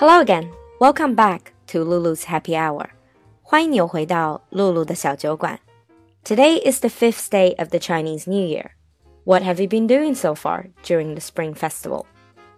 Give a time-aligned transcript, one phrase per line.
[0.00, 0.50] Hello again.
[0.78, 2.90] Welcome back to Lulu's Happy Hour.
[3.42, 5.58] 欢迎你又回到露露的小酒馆。
[6.24, 8.70] Today is the fifth day of the Chinese New Year.
[9.24, 12.04] What have you been doing so far during the Spring Festival?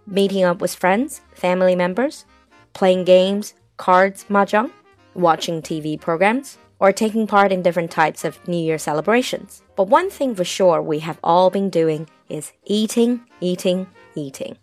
[0.05, 2.25] Meeting up with friends, family members,
[2.73, 4.71] playing games, cards, mahjong,
[5.13, 9.61] watching TV programs, or taking part in different types of New Year celebrations.
[9.75, 14.57] But one thing for sure we have all been doing is eating, eating, eating.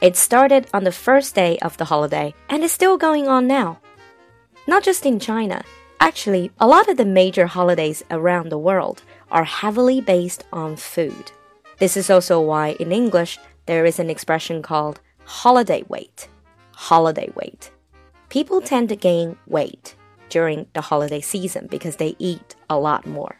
[0.00, 3.78] It started on the first day of the holiday and is still going on now.
[4.66, 5.64] Not just in China,
[6.00, 11.32] actually, a lot of the major holidays around the world are heavily based on food.
[11.78, 16.28] This is also why in English there is an expression called holiday weight.
[16.72, 17.70] Holiday weight.
[18.28, 19.94] People tend to gain weight
[20.28, 23.36] during the holiday season because they eat a lot more.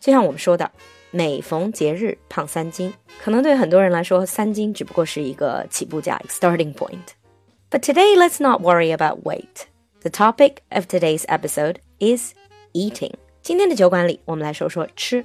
[0.00, 0.70] 就像我们说的，
[1.10, 2.92] 每逢节日胖三斤，
[3.22, 9.66] 可能对很多人来说，三斤只不过是一个起步价 （starting point）。But today, let's not worry about weight.
[10.00, 12.34] The topic of today's episode is
[12.72, 13.14] eating.
[13.42, 15.24] 今天的酒馆里，我们来说说吃。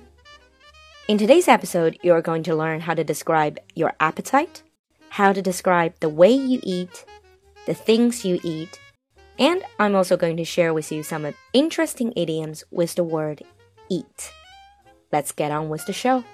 [1.08, 4.62] In today's episode, you are going to learn how to describe your appetite,
[5.10, 7.04] how to describe the way you eat,
[7.66, 8.70] the things you eat,
[9.38, 13.42] and I'm also going to share with you some interesting idioms with the word
[13.90, 14.32] eat.
[15.13, 16.25] Let's get on with the show.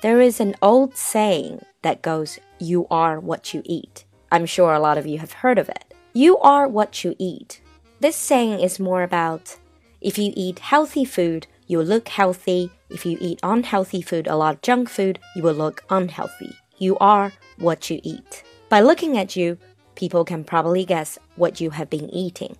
[0.00, 4.04] There is an old saying that goes, You are what you eat.
[4.30, 5.94] I'm sure a lot of you have heard of it.
[6.12, 7.60] You are what you eat.
[8.00, 9.56] This saying is more about
[10.00, 12.70] if you eat healthy food, you will look healthy.
[12.90, 16.54] If you eat unhealthy food, a lot of junk food, you will look unhealthy.
[16.76, 18.44] You are what you eat.
[18.68, 19.56] By looking at you,
[19.94, 22.58] people can probably guess what you have been eating.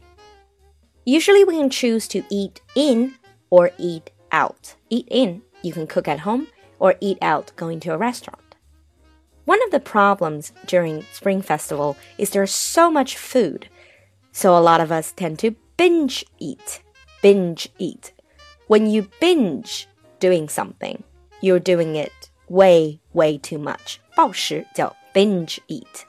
[1.05, 3.17] Usually, we can choose to eat in
[3.51, 4.76] or eat out.
[4.90, 6.48] Eat in, you can cook at home,
[6.80, 8.56] or eat out, going to a restaurant.
[9.46, 13.68] One of the problems during Spring Festival is there's so much food,
[14.32, 16.84] so a lot of us tend to binge eat.
[17.22, 18.14] Binge eat.
[18.68, 19.88] When you binge
[20.20, 21.04] doing something,
[21.42, 24.00] you're doing it way, way too much.
[24.16, 26.06] 暴食叫 binge eat.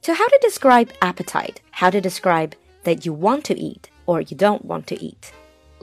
[0.00, 1.60] So, how to describe appetite?
[1.70, 5.32] How to describe that you want to eat or you don't want to eat?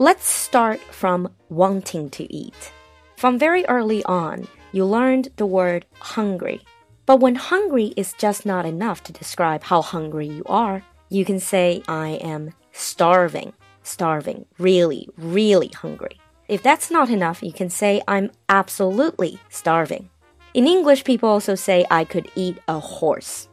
[0.01, 2.71] Let's start from wanting to eat.
[3.17, 6.61] From very early on, you learned the word hungry.
[7.05, 11.41] But when hungry is just not enough to describe how hungry you are, you can
[11.41, 13.51] say, I am starving.
[13.83, 14.45] Starving.
[14.57, 16.17] Really, really hungry.
[16.47, 20.09] If that's not enough, you can say, I'm absolutely starving.
[20.53, 23.49] In English, people also say, I could eat a horse.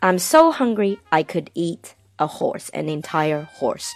[0.00, 3.94] I'm so hungry, I could eat a horse, an entire horse.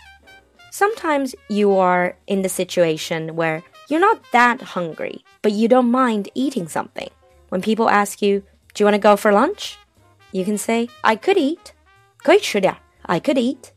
[0.75, 6.29] Sometimes you are in the situation where you're not that hungry, but you don't mind
[6.33, 7.09] eating something.
[7.49, 9.77] When people ask you, Do you want to go for lunch?
[10.31, 11.73] You can say, I could eat.
[12.23, 13.71] 可以吃点, I could eat.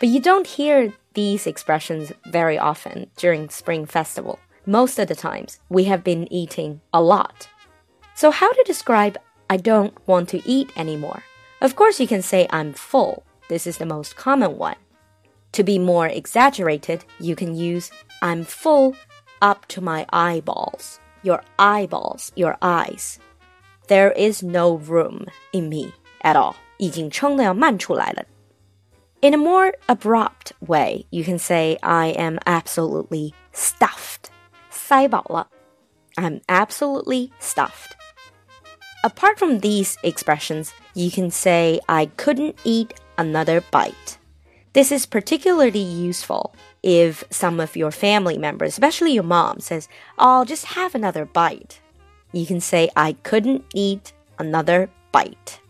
[0.00, 4.38] But you don't hear these expressions very often during Spring Festival.
[4.64, 7.48] Most of the times, we have been eating a lot.
[8.14, 9.18] So, how to describe
[9.50, 11.22] I don't want to eat anymore?
[11.60, 13.24] Of course, you can say I'm full.
[13.48, 14.76] This is the most common one.
[15.52, 17.90] To be more exaggerated, you can use
[18.22, 18.96] I'm full
[19.40, 21.00] up to my eyeballs.
[21.22, 23.18] Your eyeballs, your eyes.
[23.88, 26.56] There is no room in me at all.
[26.78, 28.24] 已经撑得要漫出来了.
[29.20, 34.30] In a more abrupt way, you can say I am absolutely stuffed.
[34.70, 35.46] 塞饱了.
[36.16, 37.92] I'm absolutely stuffed.
[39.04, 44.18] Apart from these expressions, you can say I couldn't eat another bite.
[44.76, 49.88] This is particularly useful if some of your family members, especially your mom, says,
[50.18, 51.80] Oh, just have another bite.
[52.32, 55.60] You can say, I couldn't eat another bite.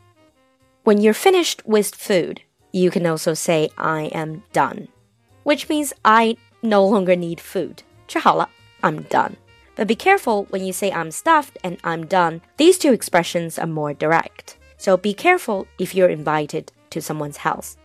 [0.85, 2.43] When you're finished with food,
[2.73, 4.89] you can also say, I am done,
[5.43, 7.83] which means I no longer need food.
[8.07, 8.49] 吃好了,
[8.83, 9.37] I'm done.
[9.75, 12.41] But be careful when you say I'm stuffed and I'm done.
[12.57, 14.59] These two expressions are more direct.
[14.77, 17.77] So be careful if you're invited to someone's house.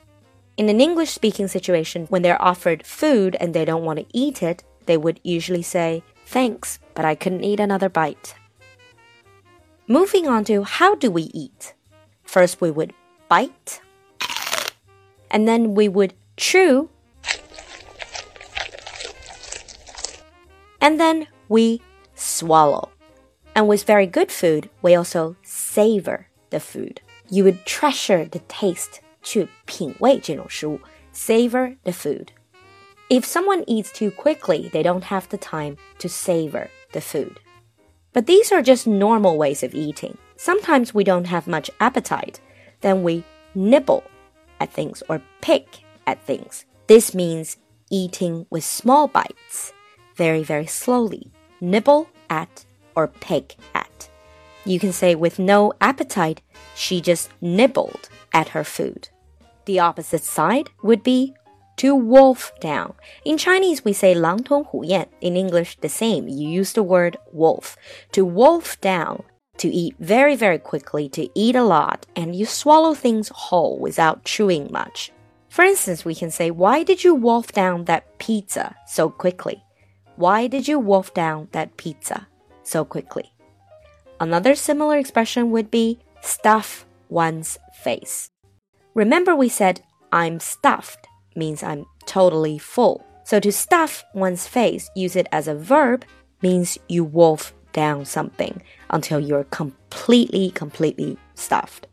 [0.59, 4.43] In an English speaking situation, when they're offered food and they don't want to eat
[4.43, 8.35] it, they would usually say, Thanks, but I couldn't eat another bite.
[9.89, 11.75] Moving on to how do we eat?
[12.25, 12.93] First, we would
[13.29, 13.81] bite,
[15.31, 16.91] and then we would chew,
[20.81, 21.81] and then we
[22.15, 22.91] swallow.
[23.55, 27.01] And with very good food, we also savor the food.
[27.31, 30.80] You would treasure the taste 去品味这种食物，
[31.14, 32.28] savor the food.
[33.10, 37.38] If someone eats too quickly, they don't have the time to savor the food.
[38.14, 40.18] But these are just normal ways of eating.
[40.38, 42.40] Sometimes we don't have much appetite.
[42.82, 43.24] Then we
[43.56, 44.04] nibble
[44.60, 46.66] at things or pick at things.
[46.88, 47.58] This means
[47.90, 49.72] eating with small bites,
[50.16, 51.32] very, very slowly.
[51.62, 52.66] Nibble at
[52.96, 53.81] or pick at.
[54.66, 56.42] You can say with no appetite,
[56.76, 59.10] she just nibbled at her food.
[59.66, 61.34] The opposite side would be
[61.78, 62.94] to wolf down.
[63.24, 65.08] In Chinese, we say 狼吞虎咽.
[65.22, 66.28] In English, the same.
[66.28, 67.78] You use the word wolf.
[68.12, 69.24] To wolf down,
[69.58, 74.26] to eat very, very quickly, to eat a lot, and you swallow things whole without
[74.26, 75.12] chewing much.
[75.50, 79.64] For instance, we can say, Why did you wolf down that pizza so quickly?
[80.16, 82.28] Why did you wolf down that pizza
[82.64, 83.31] so quickly?
[84.22, 88.32] Another similar expression would be stuff one's face.
[88.94, 89.82] Remember, we said,
[90.12, 93.06] I'm stuffed means I'm totally full.
[93.24, 96.04] So to stuff one's face, use it as a verb,
[96.42, 101.88] means you wolf down something until you're completely, completely stuffed.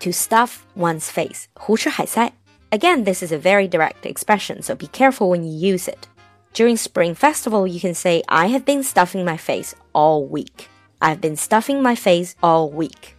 [0.00, 2.32] To stuff one's face, 胡吃海塞.
[2.70, 6.06] Again, this is a very direct expression, so be careful when you use it.
[6.52, 10.68] During Spring Festival, you can say, I have been stuffing my face all week.
[11.01, 13.15] I've been stuffing my face all week.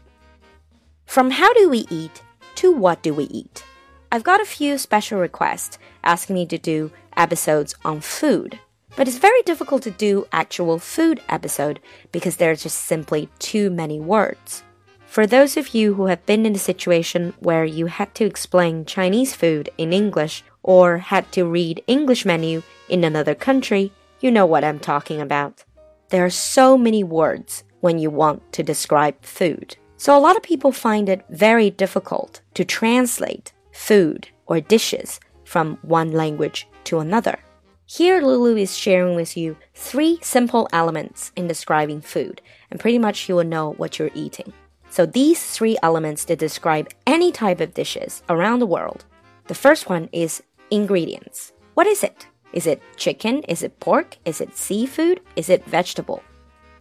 [1.04, 2.22] From how do we eat
[2.54, 3.64] to what do we eat?
[4.12, 8.60] I've got a few special requests asking me to do episodes on food.
[8.94, 11.80] But it's very difficult to do actual food episode
[12.12, 14.62] because there are just simply too many words.
[15.06, 18.84] For those of you who have been in a situation where you had to explain
[18.84, 23.90] Chinese food in English or had to read English menu in another country,
[24.20, 25.64] you know what I'm talking about.
[26.10, 29.76] There are so many words when you want to describe food.
[29.98, 35.78] So a lot of people find it very difficult to translate food, or dishes from
[35.82, 37.38] one language to another.
[37.86, 42.40] Here, Lulu is sharing with you three simple elements in describing food,
[42.70, 44.52] and pretty much you will know what you're eating.
[44.90, 49.04] So, these three elements to describe any type of dishes around the world.
[49.46, 51.52] The first one is ingredients.
[51.74, 52.26] What is it?
[52.52, 53.42] Is it chicken?
[53.44, 54.16] Is it pork?
[54.24, 55.20] Is it seafood?
[55.36, 56.22] Is it vegetable?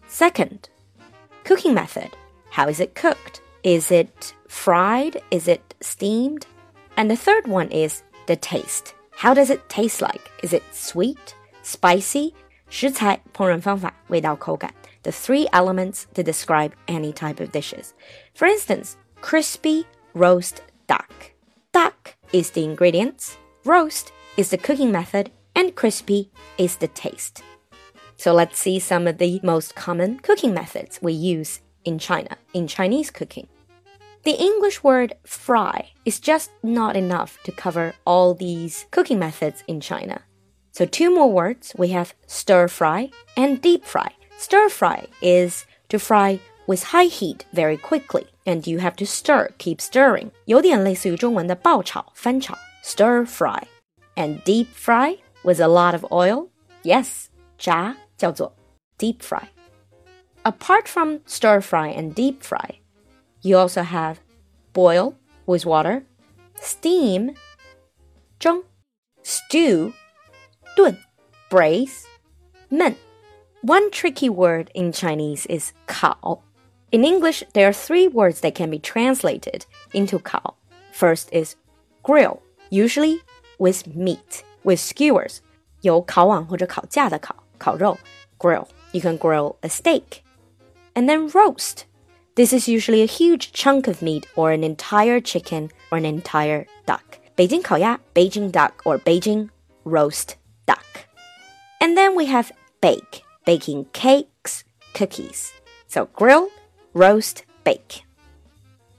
[0.08, 0.70] Second,
[1.45, 2.11] cooking method.
[2.51, 3.41] How is it cooked?
[3.63, 5.21] Is it fried?
[5.31, 6.47] Is it steamed?
[6.97, 8.95] And the third one is the taste.
[9.11, 10.31] How does it taste like?
[10.43, 12.35] Is it sweet, spicy?
[12.69, 14.75] 食材、烹饪方法、味道、口感
[15.07, 17.95] the three elements to describe any type of dishes.
[18.35, 21.33] For instance, crispy roast duck.
[21.73, 27.45] Duck is the ingredients, roast is the cooking method, and crispy is the taste.
[28.21, 32.67] So let's see some of the most common cooking methods we use in China, in
[32.67, 33.49] Chinese cooking.
[34.25, 39.81] The English word fry is just not enough to cover all these cooking methods in
[39.81, 40.23] China.
[40.73, 44.13] So, two more words we have stir fry and deep fry.
[44.37, 49.51] Stir fry is to fry with high heat very quickly, and you have to stir,
[49.59, 50.33] keep stirring.
[50.47, 53.63] 有点类似于中文的爆炒、翻炒 stir fry.
[54.17, 56.49] And deep fry with a lot of oil?
[56.83, 58.53] Yes, 炸 叫做
[58.99, 59.49] deep fry.
[60.45, 62.81] Apart from stir fry and deep fry,
[63.43, 64.19] you also have
[64.73, 65.15] boil
[65.47, 66.05] with water,
[66.61, 67.35] steam,
[68.39, 68.63] 蒸,
[69.23, 69.93] stew,
[70.77, 70.99] 炖,
[71.51, 72.07] braise,
[72.71, 72.95] 焖.
[73.63, 76.43] One tricky word in Chinese is 烤.
[76.93, 80.55] In English, there are three words that can be translated into 烤.
[80.93, 81.57] First is
[82.03, 83.21] grill, usually
[83.59, 85.41] with meat, with skewers.
[85.83, 87.99] 有烤网或者烤架的烤， 烤肉
[88.39, 88.69] grill.
[88.93, 90.23] You can grill a steak.
[90.95, 91.87] And then roast
[92.37, 96.67] this is usually a huge chunk of meat or an entire chicken or an entire
[96.85, 97.19] duck.
[97.35, 99.49] Beijing 烤鸭, Beijing duck or Beijing
[99.85, 100.37] roast
[100.67, 100.85] duck.
[101.81, 105.55] And then we have bake, baking cakes, cookies.
[105.89, 106.51] So grill,
[106.93, 108.05] roast, bake.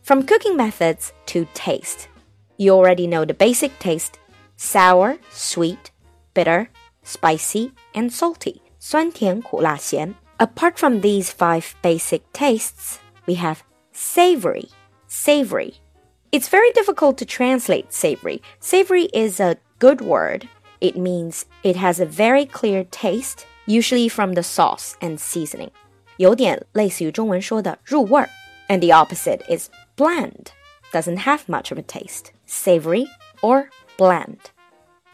[0.02, 2.08] From cooking methods to taste.
[2.58, 4.18] You already know the basic taste
[4.56, 5.92] sour, sweet,
[6.34, 6.70] bitter,
[7.04, 8.62] spicy, and salty.
[8.80, 10.16] 酸甜苦辣咸.
[10.38, 13.58] Apart from these five basic tastes, we have
[13.92, 14.70] savory.
[15.08, 15.76] Savory.
[16.32, 18.42] It's very difficult to translate savory.
[18.60, 20.48] Savory is a good word.
[20.80, 25.72] It means it has a very clear taste, usually from the sauce and seasoning.
[26.18, 28.30] 有点类似于中文说的入味儿.
[28.68, 30.48] And the opposite is bland.
[30.92, 32.32] Doesn't have much of a taste.
[32.46, 33.08] Savory
[33.42, 34.38] or bland.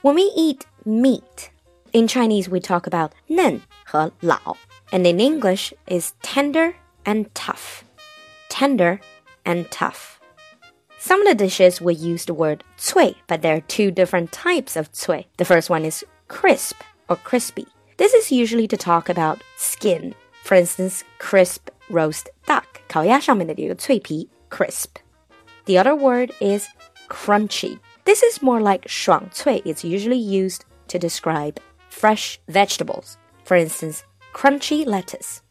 [0.02, 1.52] When we eat meat,
[1.92, 4.56] in Chinese we talk about 嫩和老,
[4.92, 6.74] and in English is tender
[7.04, 7.84] and tough
[8.54, 9.02] tender
[9.46, 10.20] and tough.
[11.00, 14.76] Some of the dishes will use the word cui, but there are two different types
[14.76, 15.28] of cui.
[15.38, 17.66] The first one is crisp or crispy.
[17.98, 20.14] This is usually to talk about skin.
[20.44, 22.82] For instance, crisp roast duck.
[22.88, 25.02] 烤鸭上面的这个脆皮 crisp.
[25.66, 26.68] The other word is
[27.10, 27.80] crunchy.
[28.06, 29.64] This is more like 爽脆.
[29.66, 31.56] It's usually used to describe
[31.99, 33.19] fresh vegetables.
[33.45, 35.43] For instance, crunchy lettuce.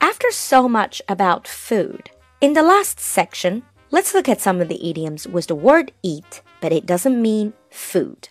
[0.00, 4.88] After so much about food, in the last section, let's look at some of the
[4.88, 8.28] idioms with the word eat, but it doesn't mean food.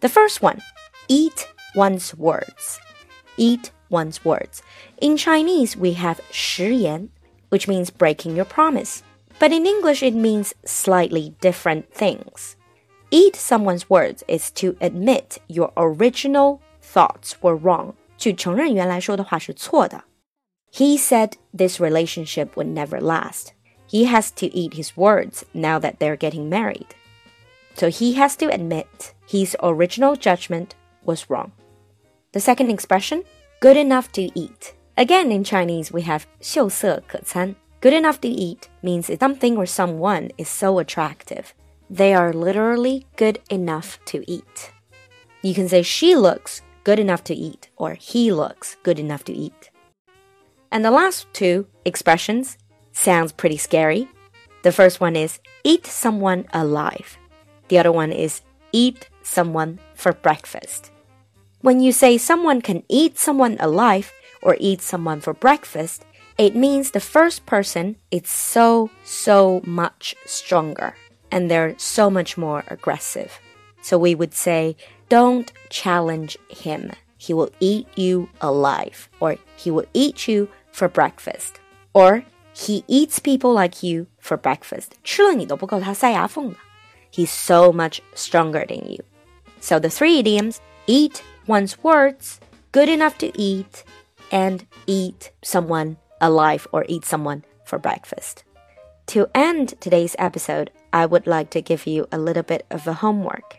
[0.00, 0.60] The first one,
[1.08, 2.78] eat one's words.
[3.36, 4.62] Eat one's words.
[5.00, 7.10] In Chinese, we have 食言,
[7.48, 9.02] which means breaking your promise.
[9.38, 12.56] But in English, it means slightly different things.
[13.09, 17.93] Eat someone's words is to admit your original thoughts were wrong.
[18.17, 20.03] 去承认原来说的话是错的。
[20.71, 23.47] He said this relationship would never last.
[23.89, 26.87] He has to eat his words now that they're getting married.
[27.75, 30.69] So he has to admit his original judgment
[31.03, 31.51] was wrong.
[32.31, 33.23] The second expression,
[33.59, 34.73] good enough to eat.
[34.95, 37.55] Again, in Chinese, we have 秀色可餐.
[37.81, 41.53] Good enough to eat means something or someone is so attractive.
[41.88, 44.72] they are literally good enough to eat.
[45.42, 49.32] You can say she looks good enough to eat or he looks good enough to
[49.32, 49.70] eat.
[50.72, 52.58] And the last two expressions
[52.92, 54.08] sounds pretty scary.
[54.64, 57.16] The first one is eat someone alive.
[57.68, 60.90] The other one is eat someone for breakfast.
[61.60, 64.12] When you say someone can eat someone alive
[64.42, 66.04] or eat someone for breakfast,
[66.36, 70.94] it means the first person is so, so much stronger
[71.35, 73.39] and they're so much more aggressive.
[73.81, 74.75] So we would say,
[75.09, 76.91] don't challenge him.
[77.17, 81.59] He will eat you alive, or he will eat you for breakfast,
[81.93, 82.23] or
[82.53, 84.93] he eats people like you for breakfast.
[85.03, 86.55] 吃了你都不够他塞牙缝的.
[87.11, 89.03] He's so much stronger than you.
[89.59, 90.57] So the three idioms
[90.87, 92.39] eat one's words,
[92.71, 93.83] good enough to eat,
[94.31, 98.43] and eat someone alive or eat someone for breakfast.
[99.07, 102.93] To end today's episode, I would like to give you a little bit of a
[102.93, 103.57] homework.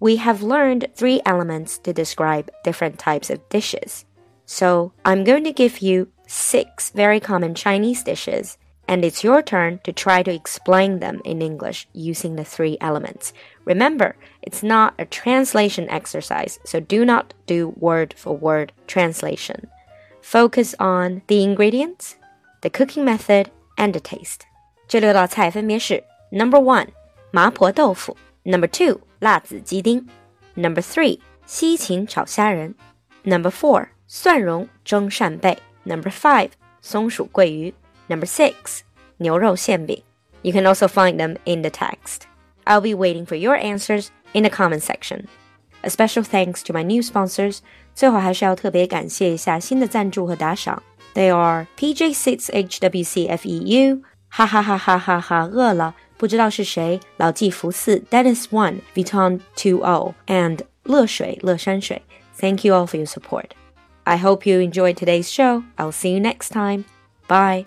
[0.00, 4.04] We have learned three elements to describe different types of dishes.
[4.46, 9.80] So I'm going to give you six very common Chinese dishes, and it's your turn
[9.84, 13.32] to try to explain them in English using the three elements.
[13.64, 19.68] Remember, it's not a translation exercise, so do not do word for word translation.
[20.22, 22.16] Focus on the ingredients,
[22.62, 24.46] the cooking method, and the taste.
[24.86, 26.88] 这六道菜分别是 Number one
[27.30, 30.06] 麻婆豆腐，Number two 辣子鸡丁，
[30.54, 32.74] Number three 西芹炒虾仁，
[33.24, 36.50] Number four 蒜蓉蒸扇贝，Number five
[36.80, 37.74] 松鼠桂鱼，
[38.08, 38.80] Number six
[39.18, 40.02] 牛肉馅饼。
[40.42, 42.22] You can also find them in the text.
[42.64, 45.24] I'll be waiting for your answers in the comment section.
[45.82, 47.58] A special thanks to my new sponsors.
[47.94, 50.82] 最后还是要特别感谢一下新的赞助和打赏。
[51.14, 62.02] They are PJ6HWCFEU，哈哈哈哈哈哈，饿了， 不知道是谁，老骥伏枥，Dennis One，Vuitton Two O，and 乐水乐山水。
[62.38, 63.50] Thank you all for your support.
[64.04, 65.64] I hope you enjoyed today's show.
[65.76, 66.84] I'll see you next time.
[67.26, 67.66] Bye.